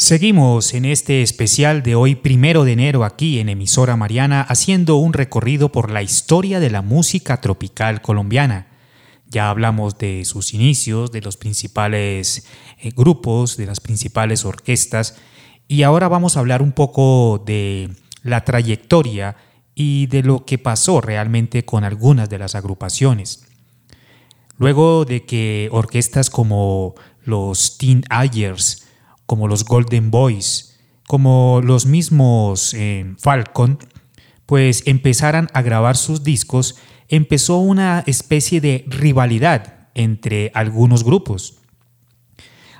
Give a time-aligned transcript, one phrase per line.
[0.00, 5.12] Seguimos en este especial de hoy, primero de enero, aquí en Emisora Mariana, haciendo un
[5.12, 8.68] recorrido por la historia de la música tropical colombiana.
[9.26, 12.46] Ya hablamos de sus inicios, de los principales
[12.78, 15.16] eh, grupos, de las principales orquestas,
[15.68, 17.90] y ahora vamos a hablar un poco de
[18.22, 19.36] la trayectoria
[19.74, 23.44] y de lo que pasó realmente con algunas de las agrupaciones.
[24.56, 28.79] Luego de que orquestas como los Teen Ayers,
[29.30, 30.76] como los Golden Boys,
[31.06, 33.78] como los mismos eh, Falcon,
[34.44, 41.58] pues empezaran a grabar sus discos, empezó una especie de rivalidad entre algunos grupos.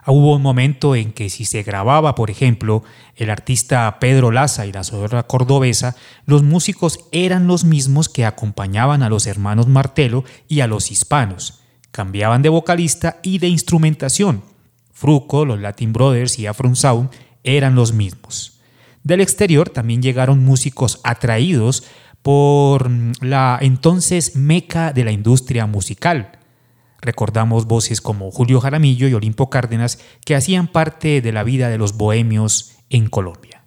[0.09, 2.83] Hubo un momento en que si se grababa, por ejemplo,
[3.15, 5.95] el artista Pedro Laza y la sonora cordobesa,
[6.27, 11.61] los músicos eran los mismos que acompañaban a los hermanos Martelo y a los hispanos.
[11.93, 14.50] Cambiaban de vocalista y de instrumentación,
[15.01, 17.09] Fruco, los Latin Brothers y Afron Sound
[17.43, 18.61] eran los mismos.
[19.03, 21.85] Del exterior también llegaron músicos atraídos
[22.21, 26.33] por mm, la entonces meca de la industria musical.
[27.01, 31.79] Recordamos voces como Julio Jaramillo y Olimpo Cárdenas que hacían parte de la vida de
[31.79, 33.65] los bohemios en Colombia.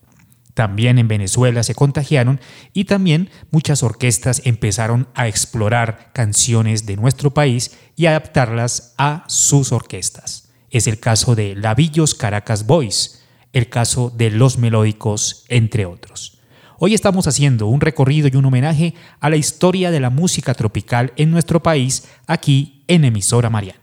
[0.53, 2.39] También en Venezuela se contagiaron
[2.73, 9.71] y también muchas orquestas empezaron a explorar canciones de nuestro país y adaptarlas a sus
[9.71, 10.42] orquestas.
[10.73, 13.21] Es el caso de Lavillos Caracas Boys,
[13.53, 16.39] el caso de Los Melódicos, entre otros.
[16.79, 21.13] Hoy estamos haciendo un recorrido y un homenaje a la historia de la música tropical
[21.15, 23.82] en nuestro país, aquí en Emisora Mariana.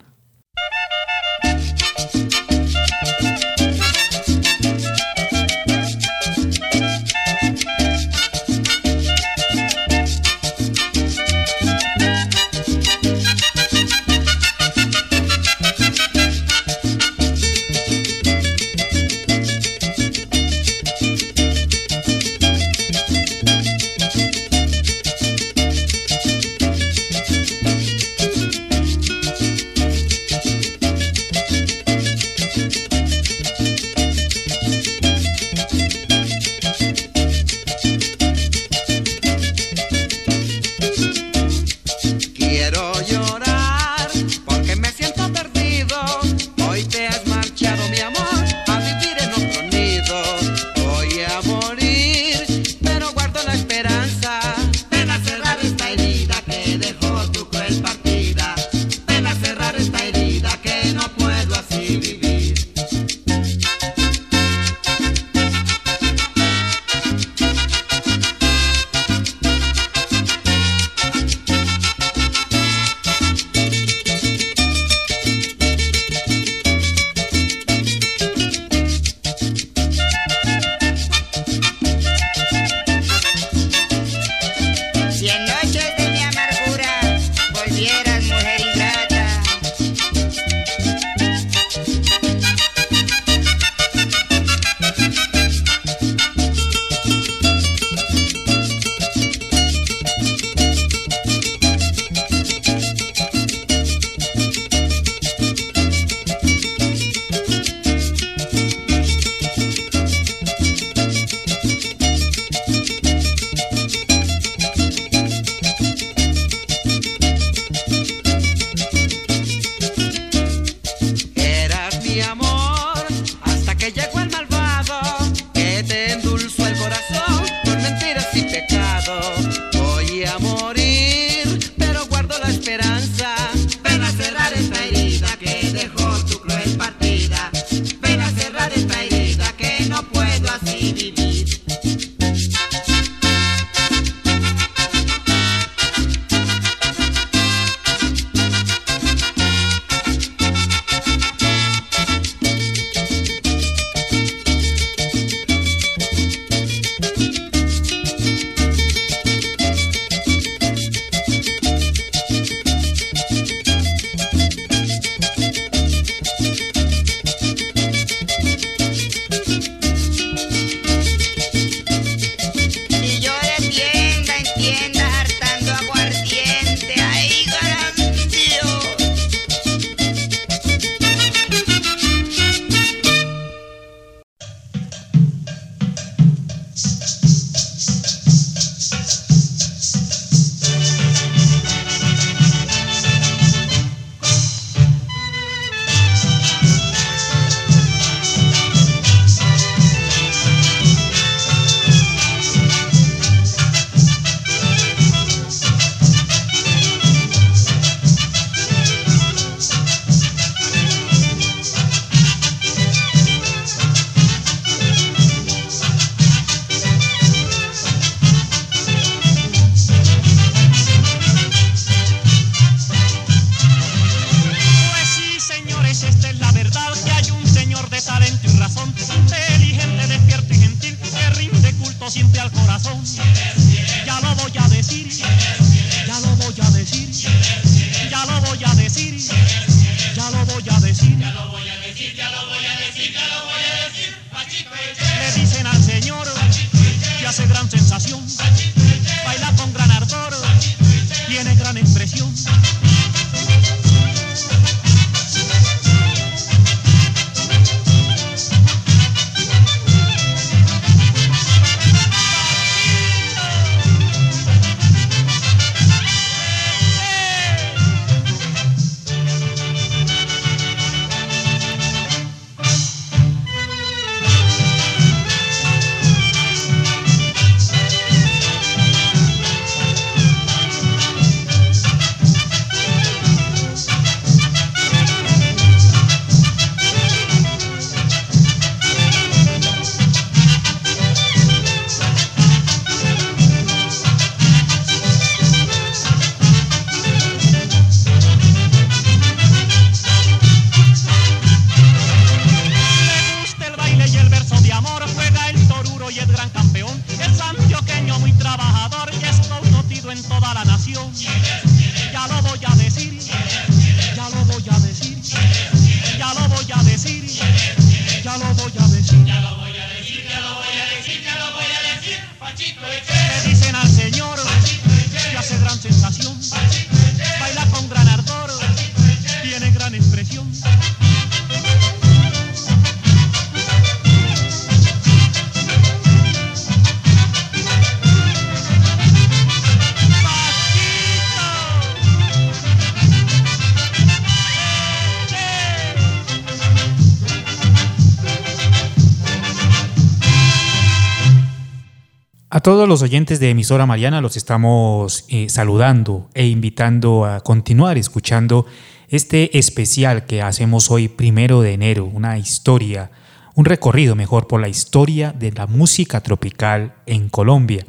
[352.60, 357.96] A todos los oyentes de emisora Mariana los estamos eh, saludando e invitando a continuar
[357.96, 358.66] escuchando
[359.08, 363.12] este especial que hacemos hoy primero de enero, una historia,
[363.54, 367.86] un recorrido mejor por la historia de la música tropical en Colombia.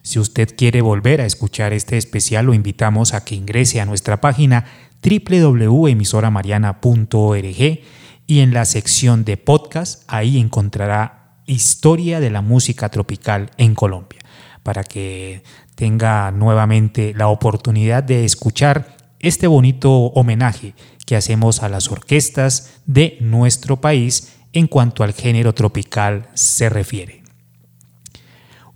[0.00, 4.22] Si usted quiere volver a escuchar este especial, lo invitamos a que ingrese a nuestra
[4.22, 4.64] página
[5.02, 7.80] www.emisoramariana.org
[8.26, 14.20] y en la sección de podcast ahí encontrará historia de la música tropical en Colombia,
[14.62, 15.42] para que
[15.74, 20.74] tenga nuevamente la oportunidad de escuchar este bonito homenaje
[21.06, 27.22] que hacemos a las orquestas de nuestro país en cuanto al género tropical se refiere.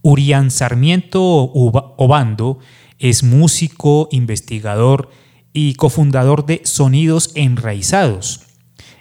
[0.03, 2.59] Urián Sarmiento Obando
[2.99, 5.11] es músico, investigador
[5.53, 8.43] y cofundador de Sonidos Enraizados.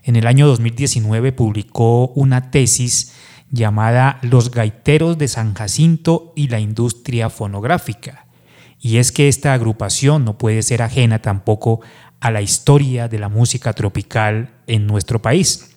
[0.04, 3.13] En el año 2019 publicó una tesis
[3.51, 8.28] llamada Los Gaiteros de San Jacinto y la Industria Fonográfica.
[8.80, 11.81] Y es que esta agrupación no puede ser ajena tampoco
[12.19, 15.76] a la historia de la música tropical en nuestro país.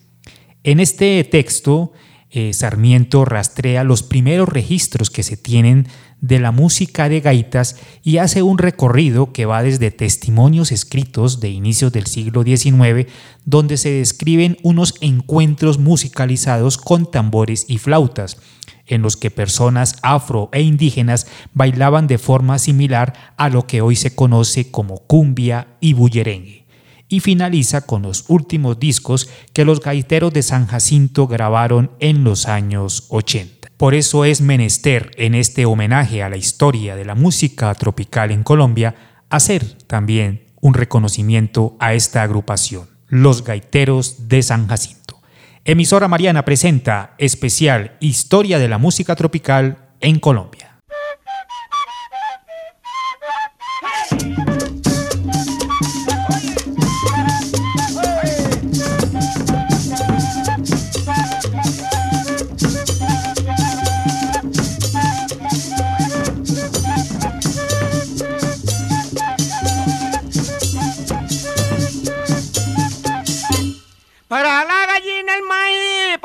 [0.64, 1.92] En este texto,
[2.30, 5.88] eh, Sarmiento rastrea los primeros registros que se tienen
[6.22, 11.50] de la música de gaitas y hace un recorrido que va desde testimonios escritos de
[11.50, 13.10] inicios del siglo XIX,
[13.44, 18.38] donde se describen unos encuentros musicalizados con tambores y flautas,
[18.86, 23.96] en los que personas afro e indígenas bailaban de forma similar a lo que hoy
[23.96, 26.62] se conoce como cumbia y bullerengue
[27.08, 32.48] y finaliza con los últimos discos que los gaiteros de San Jacinto grabaron en los
[32.48, 33.61] años 80.
[33.82, 38.44] Por eso es menester en este homenaje a la historia de la música tropical en
[38.44, 38.94] Colombia
[39.28, 45.20] hacer también un reconocimiento a esta agrupación, los Gaiteros de San Jacinto.
[45.64, 50.71] Emisora Mariana presenta especial Historia de la música tropical en Colombia.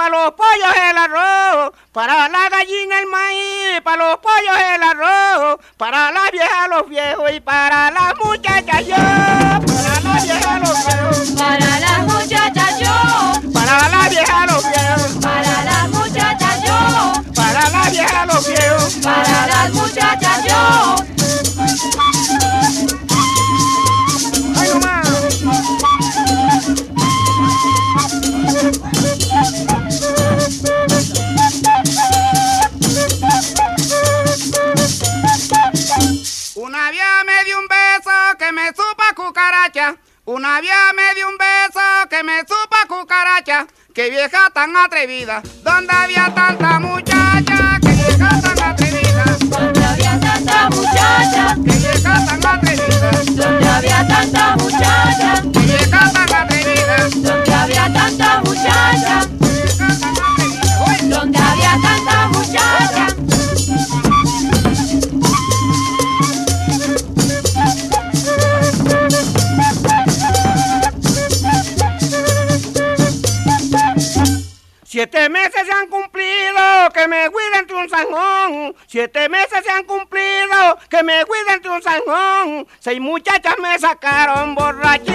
[0.10, 6.12] Los pollos el arroz, para la gallina el maíz, para los pollos el arroz, para
[6.12, 11.80] la vieja los viejos y para las muchachas yo, para la vieja los viejos, para
[11.80, 18.26] las muchachas yo, para la vieja los viejos, para las muchachas yo, para la vieja
[18.26, 20.57] los viejos, para las muchachas yo.
[44.78, 45.42] Vieja tan atrevida.
[45.64, 45.87] ¿Dónde
[78.90, 82.68] Siete meses se han cumplido que me cuida entre un zanjón.
[82.80, 85.07] Seis muchachas me sacaron borrachita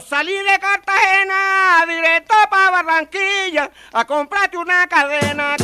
[0.00, 5.56] Salí de Cartagena directo para Barranquilla a comprarte una cadena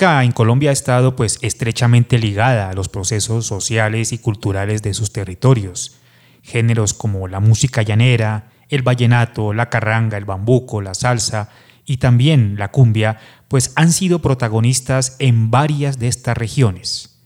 [0.00, 5.12] en Colombia ha estado pues estrechamente ligada a los procesos sociales y culturales de sus
[5.12, 5.96] territorios.
[6.42, 11.50] Géneros como la música llanera, el vallenato, la carranga, el bambuco, la salsa
[11.84, 17.20] y también la cumbia, pues han sido protagonistas en varias de estas regiones.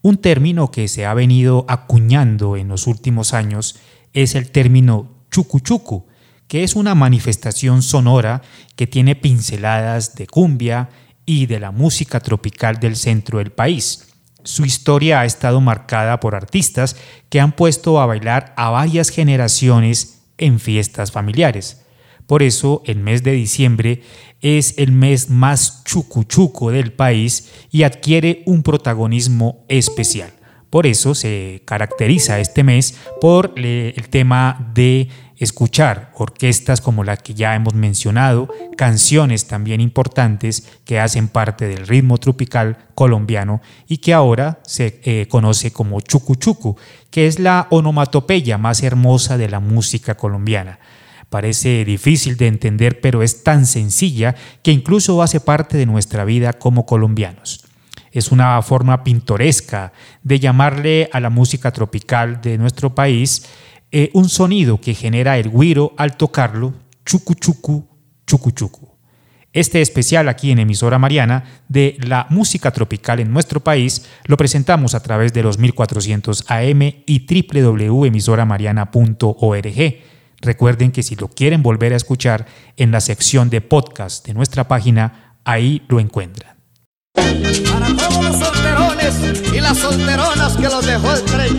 [0.00, 3.80] Un término que se ha venido acuñando en los últimos años
[4.12, 6.06] es el término chucuchucu,
[6.46, 8.42] que es una manifestación sonora
[8.76, 10.88] que tiene pinceladas de cumbia
[11.26, 14.08] y de la música tropical del centro del país.
[14.44, 16.96] Su historia ha estado marcada por artistas
[17.28, 21.82] que han puesto a bailar a varias generaciones en fiestas familiares.
[22.26, 24.02] Por eso el mes de diciembre
[24.40, 30.32] es el mes más chucuchuco del país y adquiere un protagonismo especial.
[30.70, 35.08] Por eso se caracteriza este mes por el tema de
[35.44, 41.86] escuchar orquestas como la que ya hemos mencionado, canciones también importantes que hacen parte del
[41.86, 46.76] ritmo tropical colombiano y que ahora se eh, conoce como chucuchucu,
[47.10, 50.78] que es la onomatopeya más hermosa de la música colombiana.
[51.28, 56.52] Parece difícil de entender, pero es tan sencilla que incluso hace parte de nuestra vida
[56.52, 57.64] como colombianos.
[58.12, 63.46] Es una forma pintoresca de llamarle a la música tropical de nuestro país
[63.92, 66.72] eh, un sonido que genera el güiro al tocarlo,
[67.04, 67.86] chucu chucu,
[68.26, 68.88] chucu chucu.
[69.52, 74.94] Este especial aquí en emisora Mariana de la música tropical en nuestro país lo presentamos
[74.94, 79.96] a través de los 1400 AM y www.emisoramariana.org.
[80.40, 82.46] Recuerden que si lo quieren volver a escuchar
[82.78, 86.56] en la sección de podcast de nuestra página, ahí lo encuentran.
[89.52, 91.58] Y las solteronas que los dejó el tren.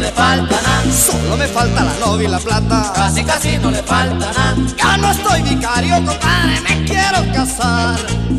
[0.00, 2.92] No le falta nada, Solo me falta la novia y la plata.
[2.94, 4.54] casi casi no le falta nada.
[4.76, 7.98] Ya no estoy vicario, compadre, me quiero casar.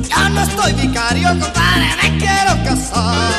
[0.10, 3.34] Ya no estoy vicario, compadre, me quiero casar.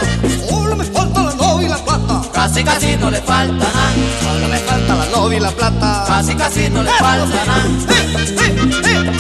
[0.48, 2.22] Solo me falta la novia y la plata.
[2.32, 6.04] Casi casi no le falta nada, Solo me falta la novia y la plata.
[6.06, 7.64] casi casi no le falta nada.
[7.88, 9.12] Eh,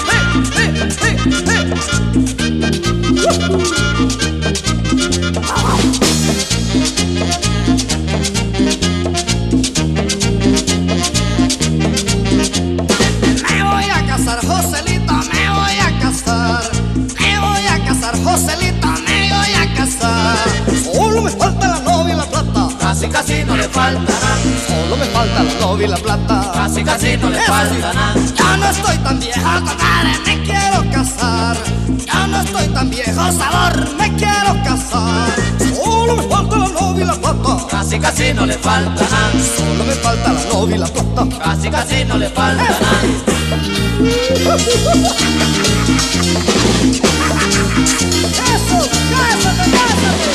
[4.04, 4.41] eh,
[25.22, 26.50] falta la novia y la plata.
[26.52, 28.14] casi casi no le falta nada.
[28.36, 31.56] Ya no estoy tan viejo, compadre, me quiero casar.
[32.06, 35.30] Ya no estoy tan viejo, sabor, me quiero casar.
[35.76, 37.66] Solo me falta la novia y la plata.
[37.70, 41.26] Casi casi no le falta nada, Solo me falta la novia y la plata.
[41.44, 42.78] casi casi no le falta nada.
[48.54, 48.78] Eso,
[49.12, 50.32] cásate, cásate.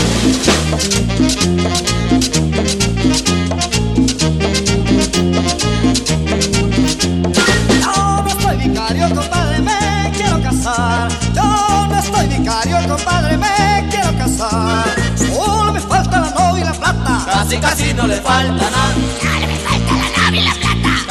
[8.93, 11.09] Vicario, compadre, me quiero casar.
[11.33, 14.85] Yo no estoy vicario, compadre, me quiero casar.
[15.15, 17.25] Solo me falta la novia y la plata.
[17.25, 18.93] Casi casi no le falta nada,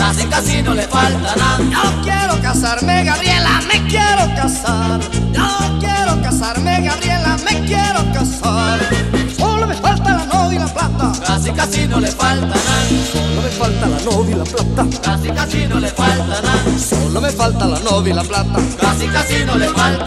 [0.06, 1.58] casi casi no le falta nada.
[1.58, 5.00] Yo quiero casarme, Gabriela, me quiero casar.
[5.32, 8.78] Yo quiero casarme, Gabriela, me quiero casar.
[9.36, 11.12] Solo me falta la novia y la plata.
[11.26, 14.86] Casi casi no le falta nada, Solo me falta la novia y la plata.
[15.02, 18.58] casi casi no le falta nada, Solo me falta la novia y la plata.
[18.80, 20.04] casi casi no le falta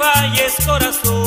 [0.00, 1.19] falles corazón.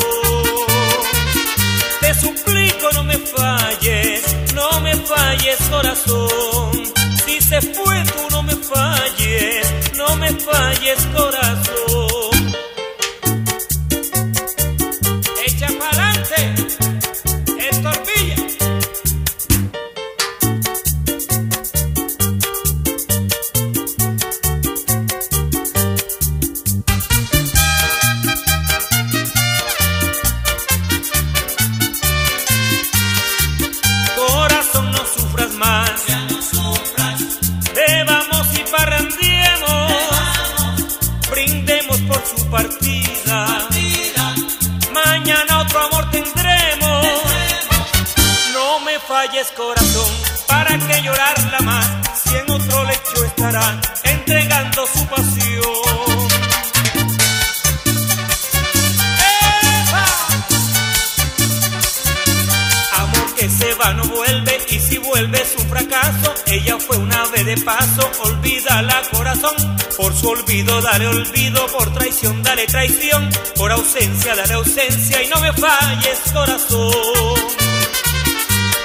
[75.94, 77.34] Me falles corazón.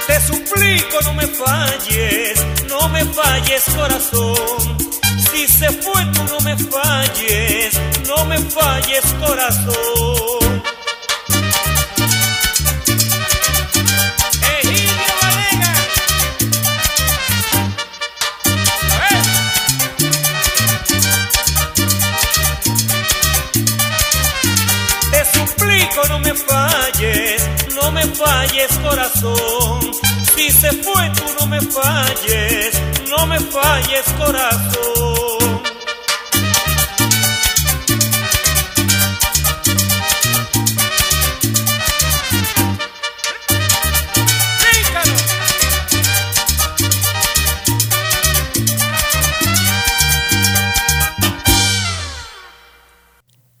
[0.06, 4.76] Te suplico no me falles, no me falles corazón.
[5.30, 9.79] Si se fue tú no me falles, no me falles corazón.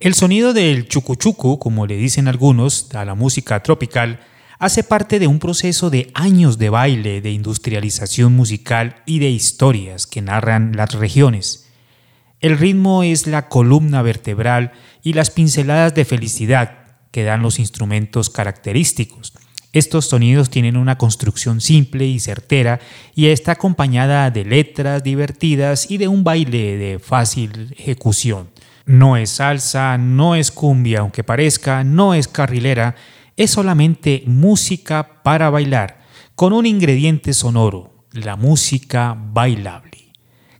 [0.00, 4.18] El sonido del chucuchucu, como le dicen algunos, a la música tropical,
[4.60, 10.06] hace parte de un proceso de años de baile, de industrialización musical y de historias
[10.06, 11.66] que narran las regiones.
[12.40, 18.28] El ritmo es la columna vertebral y las pinceladas de felicidad que dan los instrumentos
[18.28, 19.32] característicos.
[19.72, 22.80] Estos sonidos tienen una construcción simple y certera
[23.14, 28.50] y está acompañada de letras divertidas y de un baile de fácil ejecución.
[28.84, 32.96] No es salsa, no es cumbia, aunque parezca, no es carrilera,
[33.40, 36.02] es solamente música para bailar,
[36.34, 40.12] con un ingrediente sonoro, la música bailable.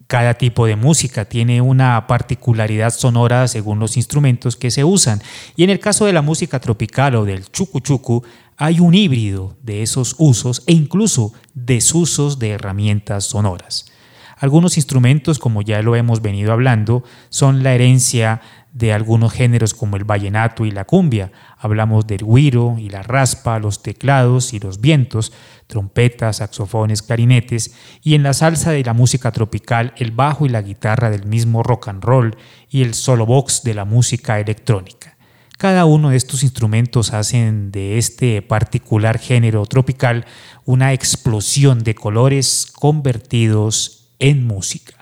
[0.06, 5.20] Cada tipo de música tiene una particularidad sonora según los instrumentos que se usan,
[5.56, 8.24] y en el caso de la música tropical o del chucu chucu,
[8.56, 13.92] hay un híbrido de esos usos e incluso desusos de herramientas sonoras.
[14.38, 18.40] Algunos instrumentos, como ya lo hemos venido hablando, son la herencia
[18.72, 21.32] de algunos géneros como el vallenato y la cumbia.
[21.58, 25.32] Hablamos del güiro y la raspa, los teclados y los vientos,
[25.66, 30.62] trompetas, saxofones, clarinetes, y en la salsa de la música tropical el bajo y la
[30.62, 32.36] guitarra del mismo rock and roll
[32.68, 35.16] y el solo box de la música electrónica.
[35.58, 40.24] Cada uno de estos instrumentos hacen de este particular género tropical
[40.64, 44.99] una explosión de colores convertidos en música.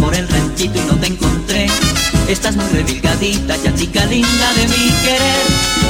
[0.00, 1.66] por el ranchito y no te encontré.
[2.26, 5.44] Estás muy revilgadita, chatica linda de mi querer.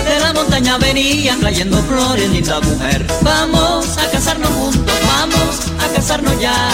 [0.05, 3.07] De la montaña venía trayendo flores, linda mujer.
[3.23, 6.71] Vamos a casarnos juntos, vamos a casarnos ya.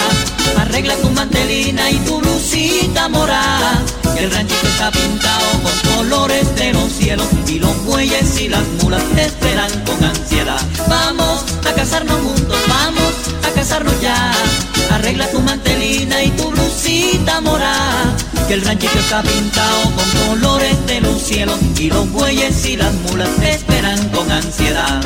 [0.57, 3.83] Arregla tu mantelina y tu blusita morada.
[4.17, 9.03] El ranchito está pintado con colores de los cielos y los bueyes y las mulas
[9.13, 10.59] te esperan con ansiedad.
[10.87, 13.13] Vamos a casarnos juntos, vamos
[13.43, 14.31] a casarnos ya.
[14.89, 16.55] Arregla tu mantelina y tu
[17.41, 18.15] morada.
[18.47, 22.93] Que el ranchito está pintado con colores de los cielos y los bueyes y las
[22.93, 25.01] mulas te esperan con ansiedad.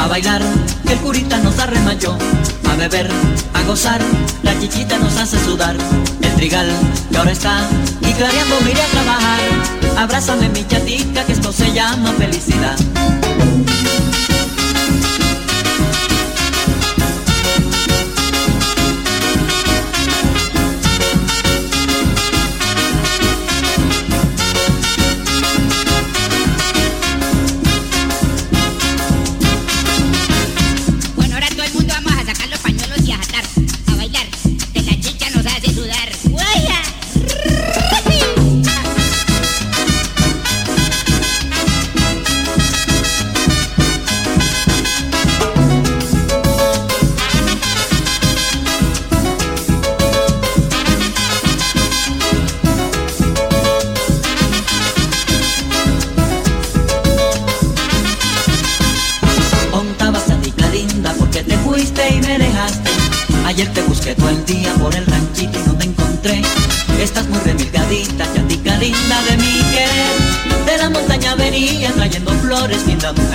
[0.00, 0.40] A bailar,
[0.86, 2.16] que el curita nos arremachó,
[2.70, 3.10] a beber,
[3.52, 4.00] a gozar,
[4.42, 5.76] la chichita nos hace sudar,
[6.22, 6.68] el trigal
[7.10, 7.68] que ahora está
[8.00, 9.40] y clareando me iré a trabajar,
[9.98, 12.76] abrázame mi chatica que esto se llama felicidad.
[72.84, 73.29] Trayendo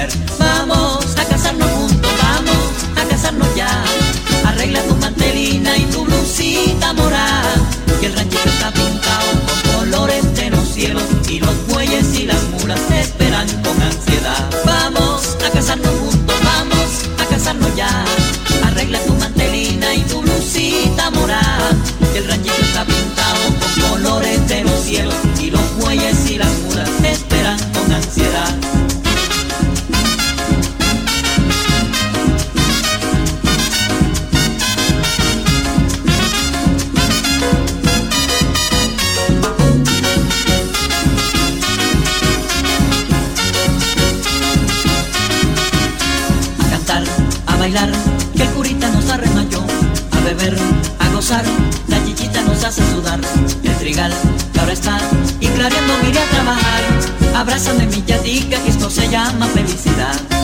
[57.46, 60.35] abrázame mi yatica, que esto se llama felicidad.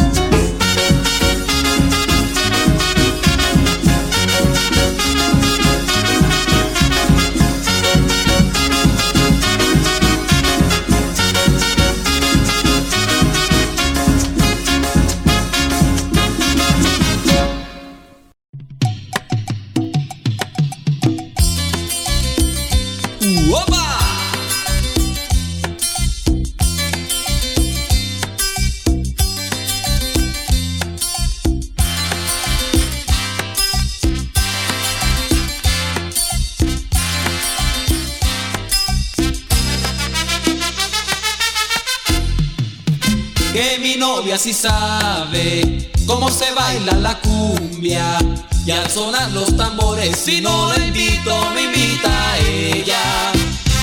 [50.24, 53.32] Si no la invito me invita ella.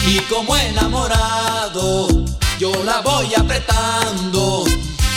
[0.07, 2.07] Y como enamorado
[2.59, 4.64] yo la voy apretando.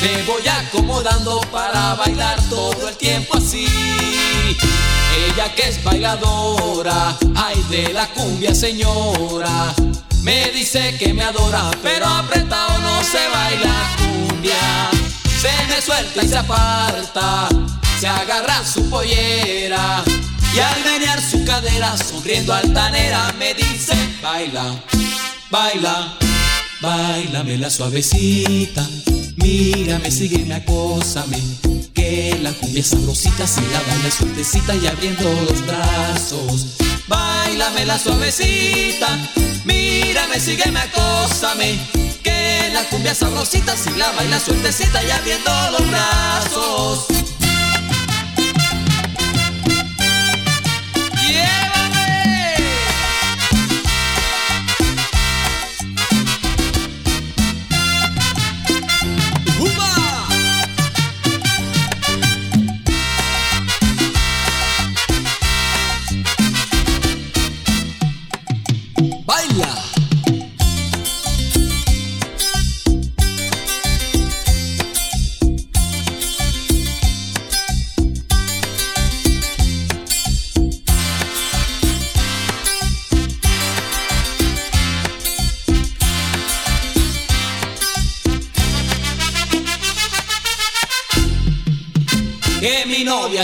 [0.02, 3.68] Me voy acomodando para bailar todo el tiempo así.
[5.28, 9.74] Ella que es bailadora ay de la cumbia señora.
[10.24, 14.90] Me dice que me adora pero apretado no se baila cumbia.
[15.40, 17.48] Se me suelta y se aparta,
[18.00, 20.04] se agarra su pollera
[20.54, 24.84] y al menear su cadera, sonriendo altanera, me dice, baila,
[25.50, 26.18] baila,
[26.82, 28.86] bailame la suavecita,
[29.38, 31.40] mírame, sígueme, acósame,
[31.94, 39.18] que la cumbia sabrosita, si la baila suertecita y abriendo los brazos, bailame la suavecita,
[39.64, 41.80] mírame, sígueme, acósame,
[42.24, 47.31] que la cumbia sabrosita si la baila suertecita y abriendo los brazos.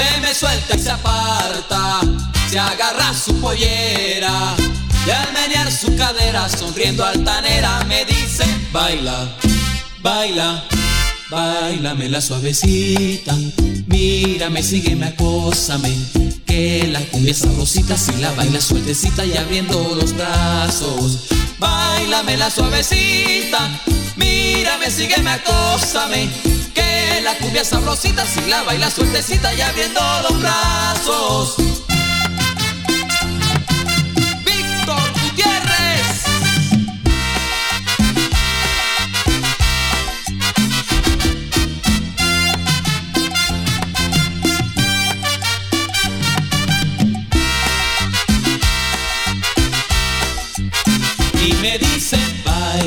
[0.00, 2.00] Se me suelta y se aparta,
[2.48, 4.54] se agarra su pollera.
[5.06, 9.28] Y al menear su cadera, sonriendo altanera, me dice, baila,
[10.00, 10.64] baila,
[11.28, 13.36] bailame la suavecita.
[13.88, 15.94] Mírame, sígueme, acósame,
[16.46, 21.26] que la cumbia sabrosita si la baila sueltecita y abriendo los brazos.
[21.58, 23.68] Bailame la suavecita,
[24.16, 26.30] mírame, sígueme, acósame,
[26.74, 31.69] que la cumbia sabrosita si la baila sueltecita y abriendo los brazos.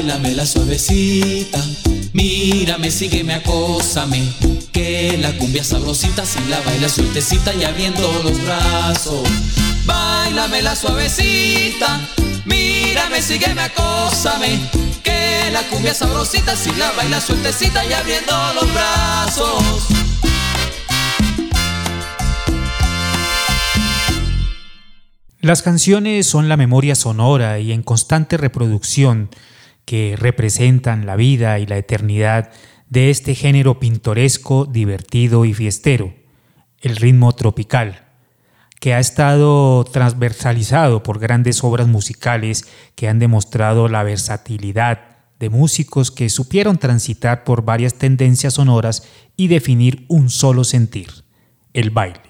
[0.03, 1.59] Bailame la suavecita,
[2.11, 4.21] mírame, sígueme, acósame,
[4.73, 9.23] que la cumbia sabrosita si la baila sueltecita y abriendo los brazos.
[9.85, 12.01] Bailame la suavecita,
[12.43, 14.59] mírame, sígueme, acósame,
[15.03, 19.87] que la cumbia sabrosita, si la baila sueltecita y abriendo los brazos.
[25.39, 29.29] Las canciones son la memoria sonora y en constante reproducción
[29.85, 32.51] que representan la vida y la eternidad
[32.89, 36.13] de este género pintoresco, divertido y fiestero,
[36.79, 38.05] el ritmo tropical,
[38.79, 46.11] que ha estado transversalizado por grandes obras musicales que han demostrado la versatilidad de músicos
[46.11, 51.09] que supieron transitar por varias tendencias sonoras y definir un solo sentir,
[51.73, 52.21] el baile.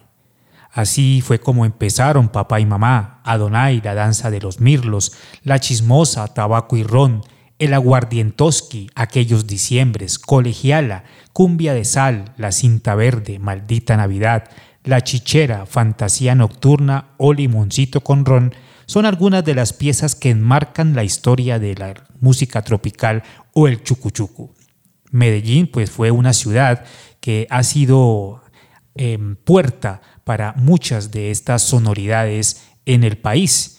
[0.72, 5.14] Así fue como empezaron papá y mamá, Adonai, la danza de los mirlos,
[5.44, 7.22] la chismosa, tabaco y ron,
[7.64, 14.50] el aguardientoski, aquellos diciembres, colegiala, cumbia de sal, la cinta verde, maldita Navidad,
[14.84, 18.54] la chichera, fantasía nocturna o limoncito con ron,
[18.86, 23.24] son algunas de las piezas que enmarcan la historia de la música tropical
[23.54, 24.54] o el chucuchucu.
[25.12, 26.84] Medellín pues fue una ciudad
[27.22, 28.44] que ha sido
[28.96, 33.73] eh, puerta para muchas de estas sonoridades en el país.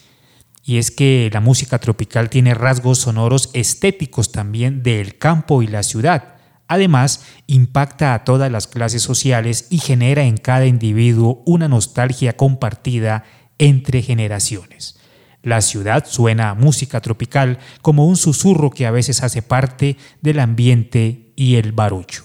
[0.65, 5.83] Y es que la música tropical tiene rasgos sonoros estéticos también del campo y la
[5.83, 6.37] ciudad.
[6.67, 13.25] Además, impacta a todas las clases sociales y genera en cada individuo una nostalgia compartida
[13.59, 14.99] entre generaciones.
[15.43, 20.41] La ciudad suena a música tropical como un susurro que a veces hace parte del
[20.41, 22.25] ambiente y el barullo.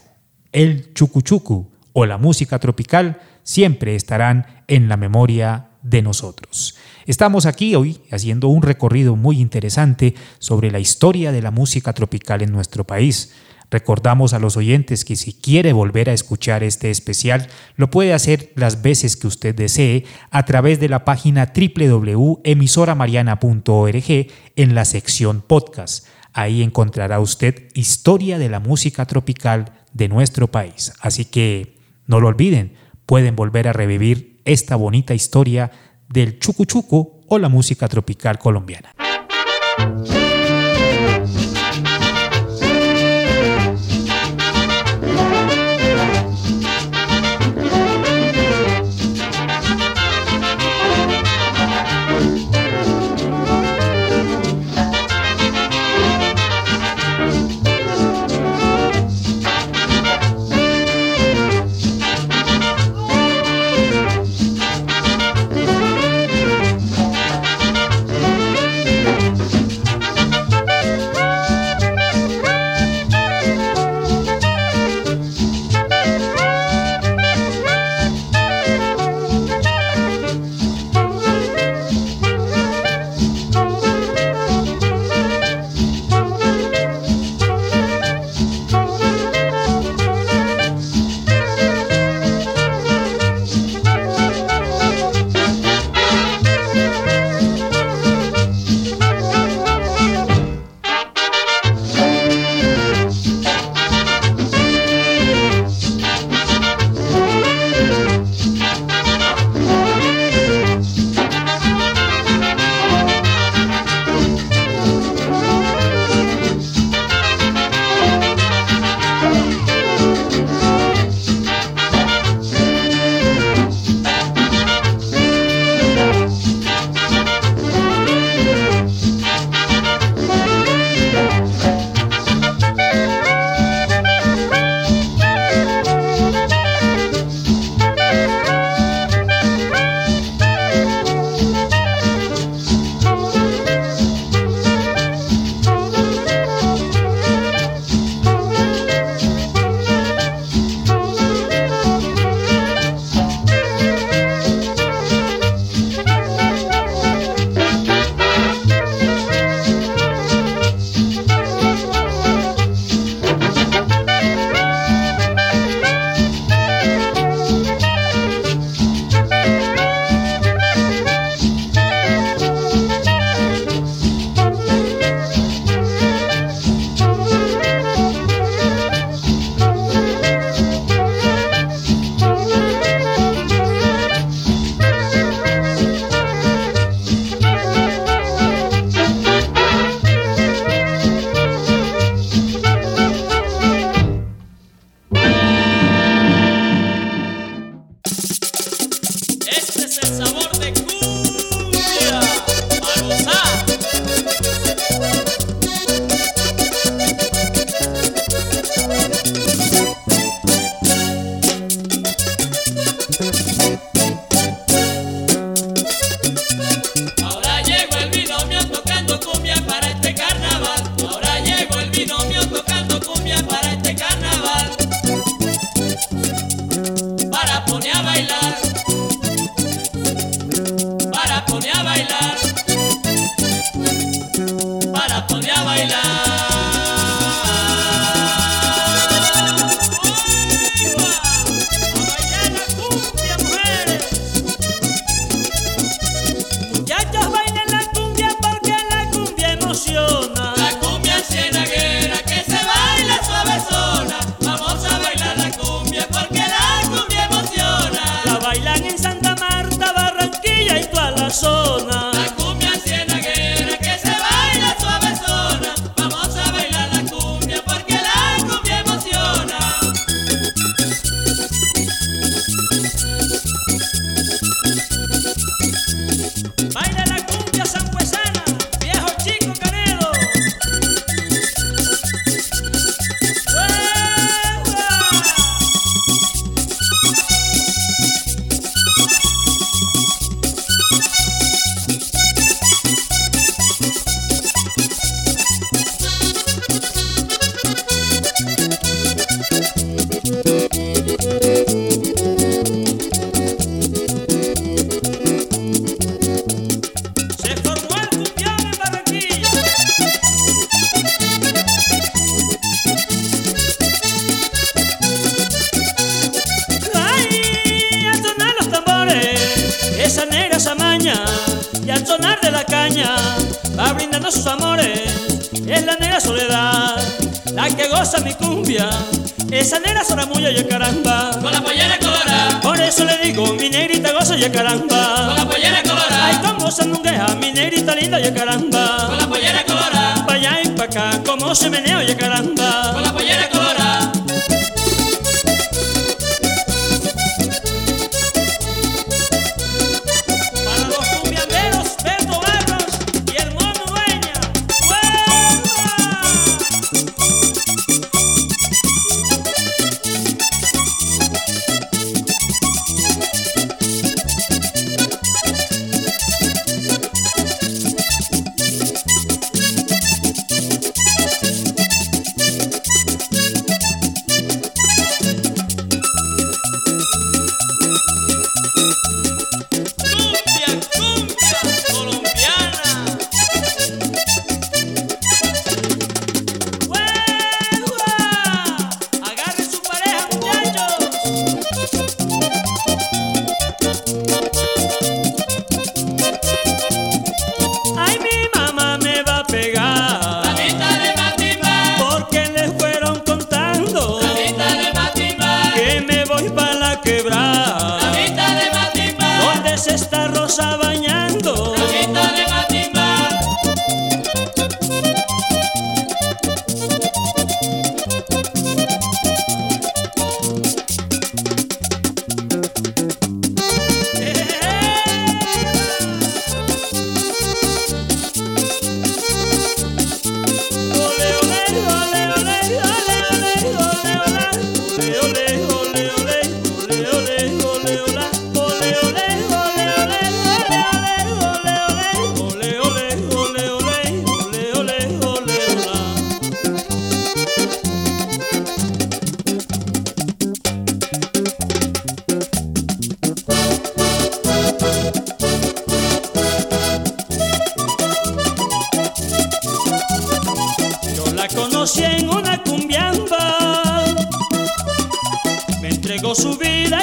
[0.53, 6.77] El chucuchucu o la música tropical siempre estarán en la memoria de nosotros.
[7.09, 12.43] Estamos aquí hoy haciendo un recorrido muy interesante sobre la historia de la música tropical
[12.43, 13.33] en nuestro país.
[13.71, 18.51] Recordamos a los oyentes que si quiere volver a escuchar este especial, lo puede hacer
[18.53, 26.05] las veces que usted desee a través de la página www.emisoramariana.org en la sección podcast.
[26.31, 30.93] Ahí encontrará usted historia de la música tropical de nuestro país.
[31.01, 32.75] Así que no lo olviden,
[33.07, 35.71] pueden volver a revivir esta bonita historia
[36.09, 38.93] del chucu o la música tropical colombiana.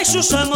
[0.06, 0.55] Sus amores,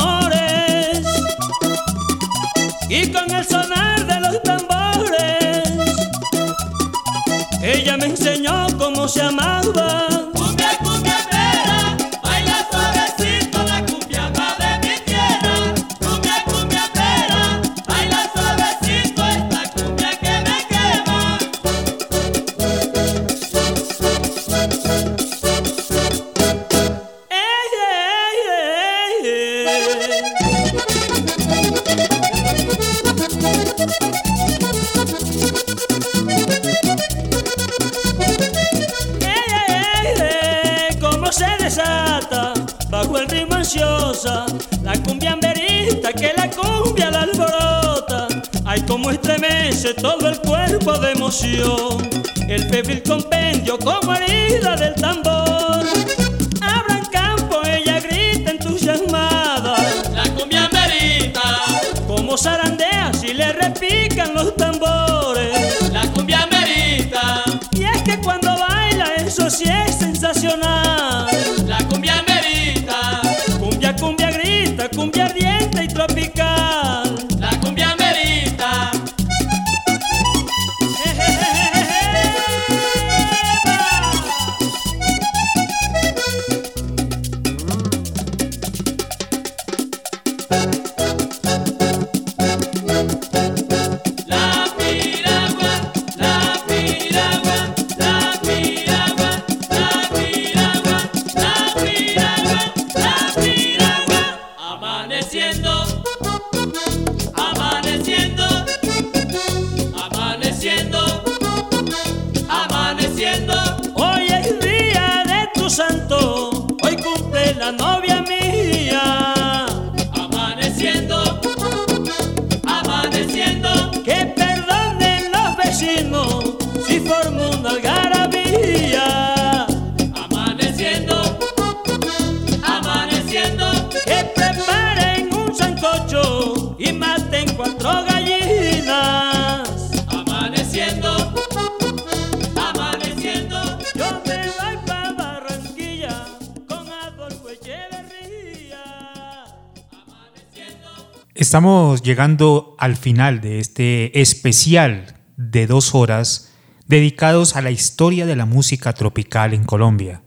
[151.51, 156.53] Estamos llegando al final de este especial de dos horas
[156.87, 160.23] dedicados a la historia de la música tropical en Colombia.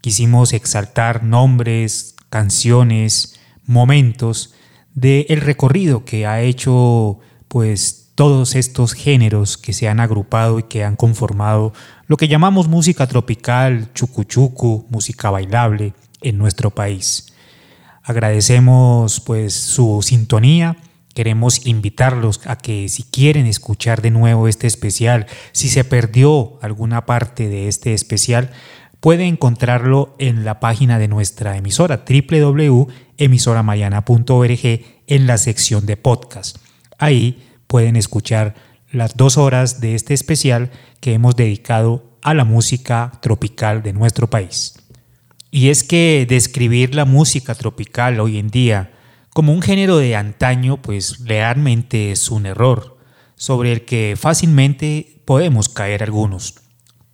[0.00, 4.54] Quisimos exaltar nombres, canciones, momentos
[4.94, 7.18] del el recorrido que ha hecho
[7.48, 11.74] pues todos estos géneros que se han agrupado y que han conformado
[12.06, 15.92] lo que llamamos música tropical, chucuchucu, música bailable
[16.22, 17.31] en nuestro país.
[18.02, 20.76] Agradecemos pues su sintonía.
[21.14, 27.06] Queremos invitarlos a que si quieren escuchar de nuevo este especial, si se perdió alguna
[27.06, 28.50] parte de este especial,
[29.00, 36.58] puede encontrarlo en la página de nuestra emisora www.emisoramariana.org en la sección de podcast.
[36.98, 38.54] Ahí pueden escuchar
[38.90, 44.30] las dos horas de este especial que hemos dedicado a la música tropical de nuestro
[44.30, 44.74] país.
[45.54, 48.90] Y es que describir la música tropical hoy en día
[49.34, 52.96] como un género de antaño, pues realmente es un error,
[53.36, 56.54] sobre el que fácilmente podemos caer algunos,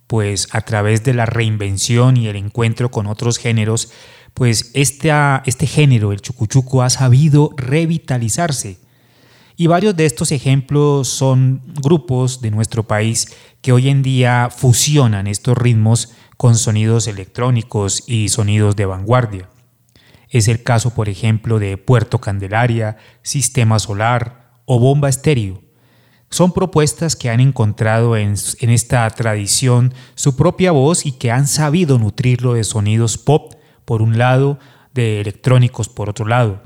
[0.07, 3.91] pues a través de la reinvención y el encuentro con otros géneros,
[4.33, 8.79] pues este género, el chucuchuco, ha sabido revitalizarse.
[9.57, 15.27] Y varios de estos ejemplos son grupos de nuestro país que hoy en día fusionan
[15.27, 19.49] estos ritmos con sonidos electrónicos y sonidos de vanguardia.
[20.29, 25.61] Es el caso, por ejemplo, de Puerto Candelaria, Sistema Solar o Bomba Estéreo.
[26.29, 31.45] Son propuestas que han encontrado en, en, esta tradición su propia voz y que han
[31.45, 34.59] sabido nutrirlo de sonidos pop por un lado,
[34.93, 36.63] de electrónicos por otro lado.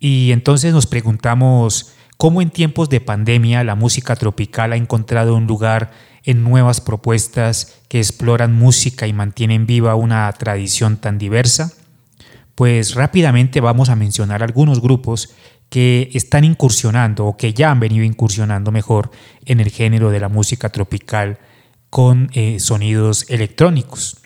[0.00, 5.46] Y entonces nos preguntamos cómo en tiempos de pandemia la música tropical ha encontrado un
[5.46, 5.90] lugar
[6.24, 11.72] en nuevas propuestas que exploran música y mantienen viva una tradición tan diversa?
[12.54, 15.34] Pues rápidamente vamos a mencionar algunos grupos
[15.68, 19.10] que están incursionando o que ya han venido incursionando mejor
[19.44, 21.38] en el género de la música tropical
[21.90, 24.18] con eh, sonidos electrónicos.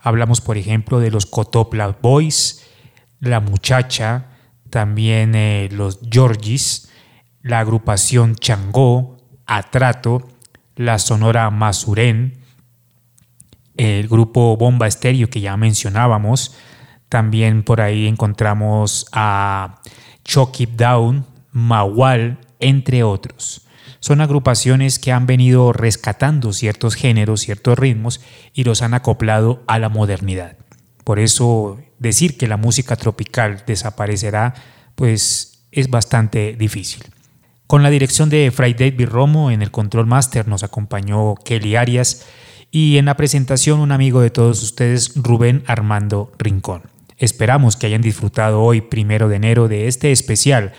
[0.00, 2.62] Hablamos, por ejemplo, de los Cotopla Boys,
[3.20, 4.26] La Muchacha,
[4.70, 6.88] también eh, los Georgis,
[7.42, 10.28] la agrupación Changó, Atrato,
[10.76, 12.34] la Sonora Masurén,
[13.76, 16.54] el grupo Bomba Estéreo que ya mencionábamos.
[17.08, 19.80] También por ahí encontramos a
[20.24, 23.62] Chucky Down, Mawal, entre otros.
[24.00, 28.20] Son agrupaciones que han venido rescatando ciertos géneros, ciertos ritmos
[28.52, 30.56] y los han acoplado a la modernidad.
[31.04, 34.54] Por eso decir que la música tropical desaparecerá,
[34.94, 37.04] pues es bastante difícil.
[37.66, 42.24] Con la dirección de Fray David Romo, en el control master nos acompañó Kelly Arias
[42.70, 46.82] y en la presentación un amigo de todos ustedes, Rubén Armando Rincón.
[47.18, 50.74] Esperamos que hayan disfrutado hoy, primero de enero, de este especial,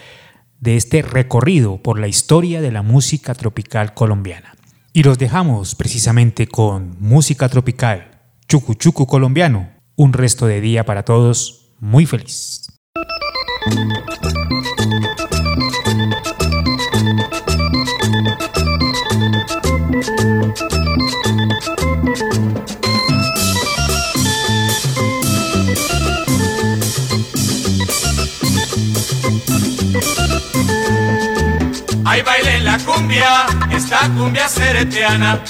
[0.62, 4.56] de este recorrido por la historia de la música tropical colombiana.
[4.94, 9.72] Y los dejamos precisamente con música tropical, Chucu Chucu colombiano.
[9.98, 12.66] Un resto de día para todos, muy feliz.
[32.10, 35.42] Hay baile en la cumbia, esta cumbia seretiana.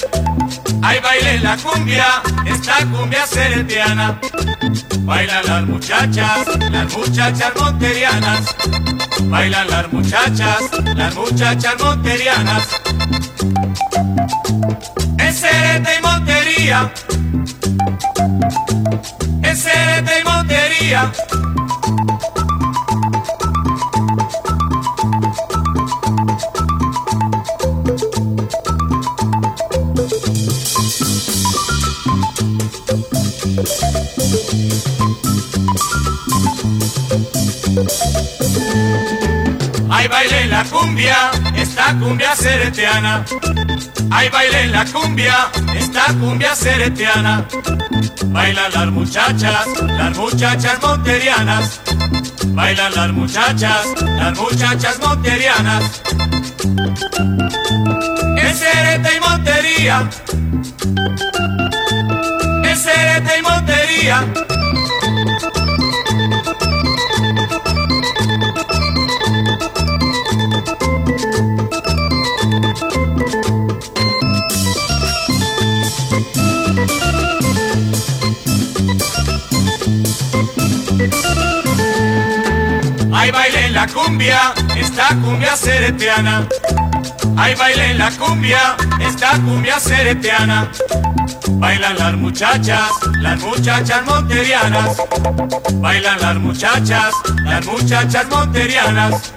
[0.82, 4.18] Hay baile en la cumbia, esta cumbia seretiana.
[5.02, 8.56] Bailan las muchachas, las muchachas monterianas.
[9.22, 10.58] Bailan las muchachas,
[10.96, 12.80] las muchachas monterianas.
[15.18, 16.92] En Serete y Montería.
[19.44, 21.12] En Serete y Montería.
[41.98, 43.24] Cumbia seretiana.
[44.10, 47.46] Hay baile en la cumbia, esta cumbia seretiana.
[48.26, 51.80] Bailan las muchachas, las muchachas monterianas.
[52.48, 56.02] Bailan las muchachas, las muchachas monterianas.
[58.36, 60.10] En Serete y Montería.
[62.64, 64.57] En Serete y Montería.
[83.88, 86.46] cumbia, esta cumbia ceretiana.
[87.36, 90.70] Ay, bailen la cumbia, esta cumbia ceretiana.
[91.50, 94.96] Bailan las muchachas, las muchachas monterianas.
[95.74, 97.12] Bailan las muchachas,
[97.44, 99.32] las muchachas monterianas.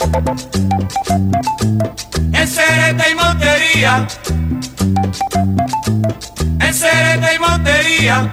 [2.34, 4.08] En Cereta y Montería.
[6.60, 8.32] En Cereta y Montería.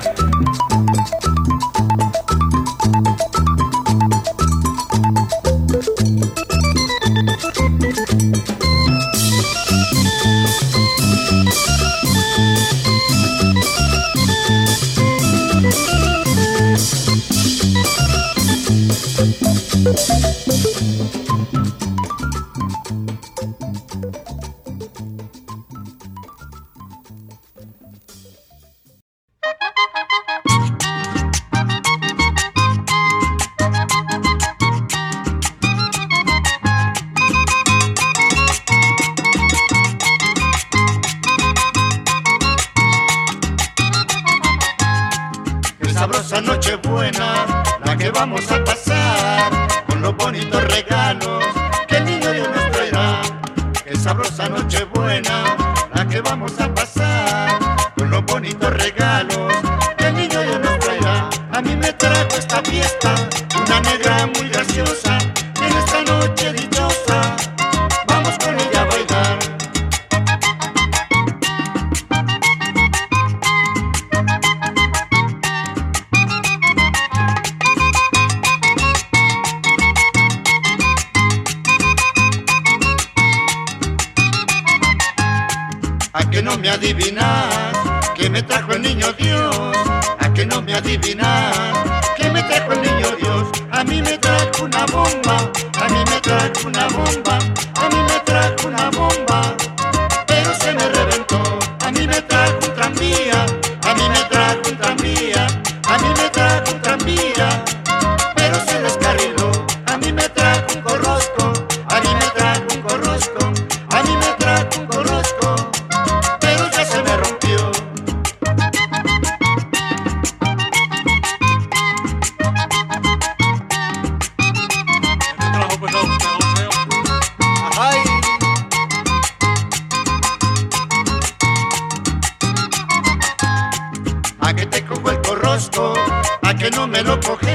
[137.08, 137.47] loco que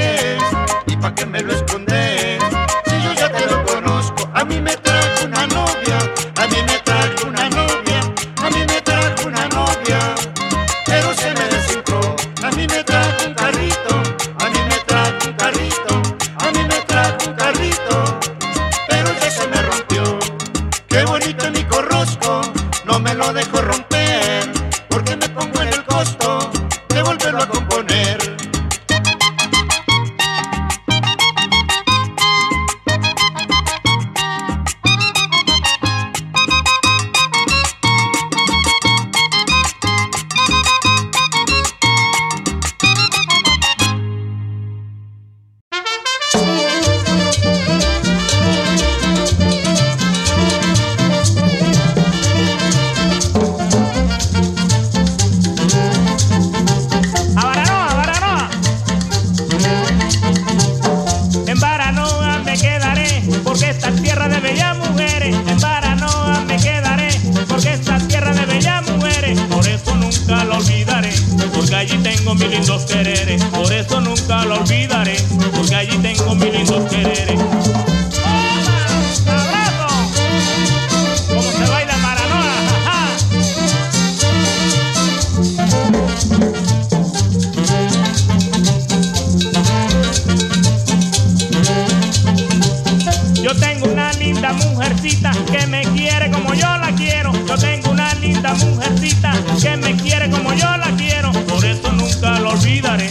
[93.43, 97.33] Yo tengo una linda mujercita que me quiere como yo la quiero.
[97.45, 101.33] Yo tengo una linda mujercita que me quiere como yo la quiero.
[101.47, 103.09] Por eso nunca lo olvidaré.